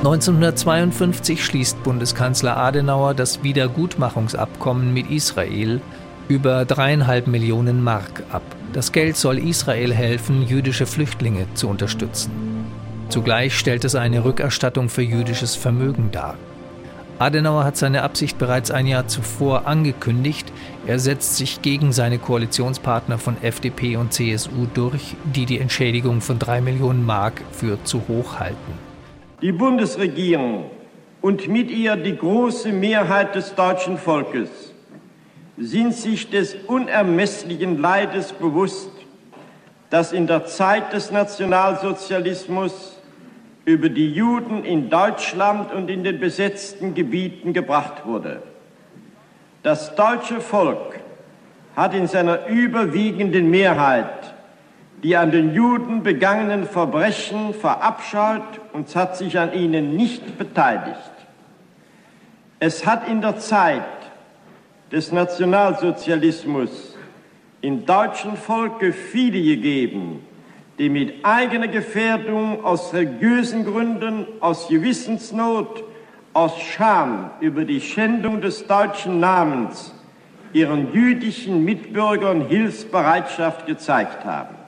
1952 0.00 1.44
schließt 1.44 1.82
Bundeskanzler 1.82 2.56
Adenauer 2.56 3.12
das 3.12 3.42
Wiedergutmachungsabkommen 3.42 4.94
mit 4.94 5.10
Israel 5.10 5.82
über 6.26 6.64
dreieinhalb 6.64 7.26
Millionen 7.26 7.84
Mark 7.84 8.22
ab. 8.32 8.40
Das 8.72 8.92
Geld 8.92 9.18
soll 9.18 9.36
Israel 9.36 9.92
helfen, 9.92 10.40
jüdische 10.46 10.86
Flüchtlinge 10.86 11.44
zu 11.52 11.68
unterstützen. 11.68 12.30
Zugleich 13.10 13.58
stellt 13.58 13.84
es 13.84 13.94
eine 13.94 14.24
Rückerstattung 14.24 14.88
für 14.88 15.02
jüdisches 15.02 15.54
Vermögen 15.54 16.08
dar. 16.10 16.38
Adenauer 17.18 17.64
hat 17.64 17.76
seine 17.76 18.02
Absicht 18.02 18.38
bereits 18.38 18.70
ein 18.70 18.86
Jahr 18.86 19.06
zuvor 19.06 19.66
angekündigt. 19.66 20.50
Er 20.86 20.98
setzt 20.98 21.36
sich 21.36 21.60
gegen 21.60 21.92
seine 21.92 22.18
Koalitionspartner 22.18 23.18
von 23.18 23.36
FDP 23.42 23.96
und 23.96 24.14
CSU 24.14 24.66
durch, 24.72 25.14
die 25.36 25.44
die 25.44 25.58
Entschädigung 25.58 26.22
von 26.22 26.38
drei 26.38 26.62
Millionen 26.62 27.04
Mark 27.04 27.42
für 27.52 27.84
zu 27.84 28.08
hoch 28.08 28.38
halten. 28.38 28.89
Die 29.42 29.52
Bundesregierung 29.52 30.70
und 31.22 31.48
mit 31.48 31.70
ihr 31.70 31.96
die 31.96 32.16
große 32.16 32.72
Mehrheit 32.72 33.34
des 33.34 33.54
deutschen 33.54 33.96
Volkes 33.96 34.50
sind 35.56 35.94
sich 35.94 36.28
des 36.28 36.54
unermesslichen 36.66 37.80
Leides 37.80 38.32
bewusst, 38.32 38.90
das 39.88 40.12
in 40.12 40.26
der 40.26 40.44
Zeit 40.46 40.92
des 40.92 41.10
Nationalsozialismus 41.10 42.98
über 43.64 43.88
die 43.88 44.12
Juden 44.12 44.64
in 44.64 44.90
Deutschland 44.90 45.72
und 45.72 45.88
in 45.88 46.04
den 46.04 46.20
besetzten 46.20 46.94
Gebieten 46.94 47.52
gebracht 47.54 48.04
wurde. 48.04 48.42
Das 49.62 49.94
deutsche 49.94 50.40
Volk 50.40 51.00
hat 51.76 51.94
in 51.94 52.06
seiner 52.06 52.46
überwiegenden 52.46 53.50
Mehrheit 53.50 54.34
die 55.02 55.16
an 55.16 55.30
den 55.30 55.54
Juden 55.54 56.02
begangenen 56.02 56.66
Verbrechen 56.66 57.54
verabscheut 57.54 58.60
und 58.72 58.94
hat 58.94 59.16
sich 59.16 59.38
an 59.38 59.52
ihnen 59.54 59.96
nicht 59.96 60.36
beteiligt. 60.38 60.98
Es 62.58 62.84
hat 62.84 63.08
in 63.08 63.22
der 63.22 63.38
Zeit 63.38 63.82
des 64.92 65.12
Nationalsozialismus 65.12 66.96
im 67.62 67.86
deutschen 67.86 68.36
Volke 68.36 68.92
viele 68.92 69.40
gegeben, 69.42 70.20
die 70.78 70.88
mit 70.88 71.24
eigener 71.24 71.68
Gefährdung 71.68 72.64
aus 72.64 72.92
religiösen 72.92 73.64
Gründen, 73.64 74.26
aus 74.40 74.68
Gewissensnot, 74.68 75.84
aus 76.32 76.58
Scham 76.60 77.30
über 77.40 77.64
die 77.64 77.80
Schändung 77.80 78.40
des 78.40 78.66
deutschen 78.66 79.20
Namens 79.20 79.94
ihren 80.52 80.92
jüdischen 80.92 81.64
Mitbürgern 81.64 82.46
Hilfsbereitschaft 82.46 83.66
gezeigt 83.66 84.24
haben. 84.24 84.59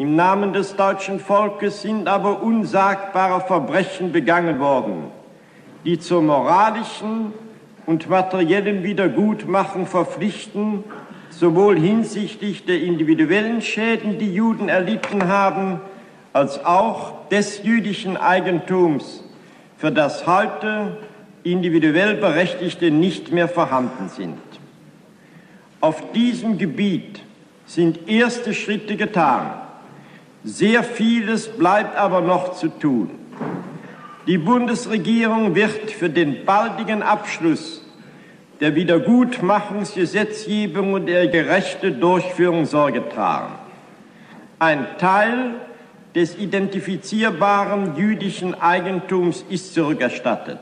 Im 0.00 0.16
Namen 0.16 0.54
des 0.54 0.76
deutschen 0.76 1.20
Volkes 1.20 1.82
sind 1.82 2.08
aber 2.08 2.42
unsagbare 2.42 3.42
Verbrechen 3.42 4.12
begangen 4.12 4.58
worden, 4.58 5.08
die 5.84 5.98
zur 5.98 6.22
moralischen 6.22 7.34
und 7.84 8.08
materiellen 8.08 8.82
Wiedergutmachung 8.82 9.86
verpflichten, 9.86 10.84
sowohl 11.28 11.78
hinsichtlich 11.78 12.64
der 12.64 12.80
individuellen 12.80 13.60
Schäden, 13.60 14.18
die 14.18 14.32
Juden 14.32 14.70
erlitten 14.70 15.28
haben, 15.28 15.82
als 16.32 16.64
auch 16.64 17.28
des 17.28 17.62
jüdischen 17.62 18.16
Eigentums, 18.16 19.22
für 19.76 19.92
das 19.92 20.26
heute 20.26 20.96
individuell 21.42 22.14
Berechtigte 22.14 22.90
nicht 22.90 23.32
mehr 23.32 23.48
vorhanden 23.48 24.08
sind. 24.08 24.38
Auf 25.82 26.12
diesem 26.12 26.56
Gebiet 26.56 27.20
sind 27.66 28.08
erste 28.08 28.54
Schritte 28.54 28.96
getan. 28.96 29.50
Sehr 30.42 30.82
vieles 30.82 31.48
bleibt 31.48 31.94
aber 31.96 32.22
noch 32.22 32.54
zu 32.54 32.68
tun. 32.68 33.10
Die 34.26 34.38
Bundesregierung 34.38 35.54
wird 35.54 35.90
für 35.90 36.08
den 36.08 36.46
baldigen 36.46 37.02
Abschluss 37.02 37.84
der 38.60 38.74
Wiedergutmachungsgesetzgebung 38.74 40.94
und 40.94 41.04
der 41.06 41.28
gerechte 41.28 41.92
Durchführung 41.92 42.64
Sorge 42.64 43.06
tragen. 43.08 43.52
Ein 44.58 44.86
Teil 44.98 45.56
des 46.14 46.38
identifizierbaren 46.38 47.96
jüdischen 47.96 48.54
Eigentums 48.60 49.44
ist 49.48 49.74
zurückerstattet. 49.74 50.60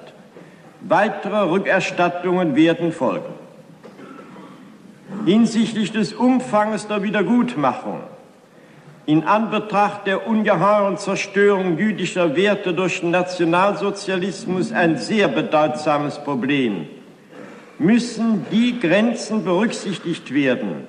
Weitere 0.81 1.51
Rückerstattungen 1.51 2.57
werden 2.57 2.93
folgen. 2.93 3.35
Hinsichtlich 5.25 5.93
des 5.93 6.13
Umfangs 6.15 6.87
der 6.87 7.03
Wiedergutmachung 7.03 8.03
in 9.09 9.25
Anbetracht 9.25 10.07
der 10.07 10.27
ungeheuren 10.27 10.99
Zerstörung 10.99 11.79
jüdischer 11.79 12.37
Werte 12.37 12.75
durch 12.75 13.01
den 13.01 13.11
Nationalsozialismus 13.11 14.71
ein 14.71 14.99
sehr 14.99 15.29
bedeutsames 15.29 16.23
Problem, 16.23 16.87
müssen 17.79 18.45
die 18.53 18.79
Grenzen 18.79 19.45
berücksichtigt 19.45 20.35
werden, 20.35 20.87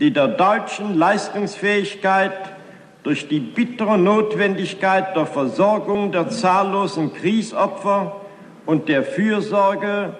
die 0.00 0.10
der 0.10 0.28
deutschen 0.28 0.96
Leistungsfähigkeit 0.96 2.32
durch 3.02 3.28
die 3.28 3.40
bittere 3.40 3.98
Notwendigkeit 3.98 5.14
der 5.14 5.26
Versorgung 5.26 6.10
der 6.10 6.30
zahllosen 6.30 7.12
Kriegsopfer 7.12 8.22
und 8.64 8.88
der 8.88 9.02
Fürsorge 9.02 10.14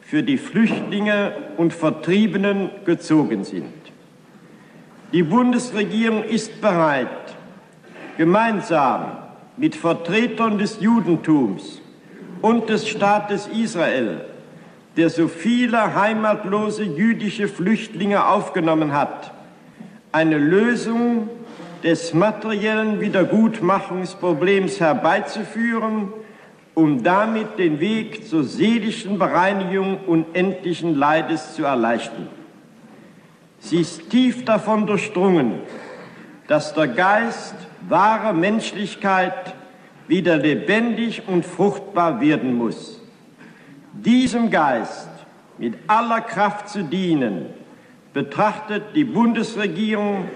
für 0.00 0.22
die 0.22 0.38
Flüchtlinge 0.38 1.32
und 1.56 1.74
Vertriebenen 1.74 2.70
gezogen 2.84 3.42
sind. 3.42 3.77
Die 5.12 5.22
Bundesregierung 5.22 6.22
ist 6.22 6.60
bereit, 6.60 7.08
gemeinsam 8.18 9.12
mit 9.56 9.74
Vertretern 9.74 10.58
des 10.58 10.80
Judentums 10.80 11.80
und 12.42 12.68
des 12.68 12.86
Staates 12.86 13.46
Israel, 13.46 14.26
der 14.98 15.08
so 15.08 15.28
viele 15.28 15.94
heimatlose 15.94 16.82
jüdische 16.82 17.48
Flüchtlinge 17.48 18.26
aufgenommen 18.26 18.92
hat, 18.92 19.32
eine 20.12 20.36
Lösung 20.36 21.30
des 21.82 22.12
materiellen 22.12 23.00
Wiedergutmachungsproblems 23.00 24.78
herbeizuführen, 24.78 26.12
um 26.74 27.02
damit 27.02 27.58
den 27.58 27.80
Weg 27.80 28.28
zur 28.28 28.44
seelischen 28.44 29.18
Bereinigung 29.18 30.00
unendlichen 30.06 30.94
Leides 30.94 31.54
zu 31.54 31.64
erleichtern. 31.64 32.28
Sie 33.68 33.80
ist 33.80 34.08
tief 34.08 34.46
davon 34.46 34.86
durchdrungen, 34.86 35.60
dass 36.46 36.72
der 36.72 36.88
Geist 36.88 37.54
wahre 37.86 38.32
Menschlichkeit 38.32 39.54
wieder 40.06 40.38
lebendig 40.38 41.24
und 41.26 41.44
fruchtbar 41.44 42.18
werden 42.22 42.54
muss. 42.54 42.98
Diesem 43.92 44.50
Geist 44.50 45.10
mit 45.58 45.74
aller 45.86 46.22
Kraft 46.22 46.70
zu 46.70 46.82
dienen, 46.82 47.44
betrachtet 48.14 48.84
die 48.94 49.04
Bundesregierung 49.04 50.30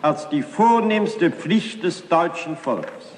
als 0.00 0.30
die 0.30 0.40
vornehmste 0.40 1.30
Pflicht 1.30 1.82
des 1.82 2.08
deutschen 2.08 2.56
Volkes. 2.56 3.17